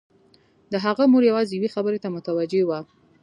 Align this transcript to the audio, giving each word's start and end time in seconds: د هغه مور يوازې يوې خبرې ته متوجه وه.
د 0.71 0.73
هغه 0.85 1.03
مور 1.11 1.23
يوازې 1.31 1.53
يوې 1.57 1.69
خبرې 1.75 1.99
ته 2.03 2.09
متوجه 2.15 2.61
وه. 2.69 2.79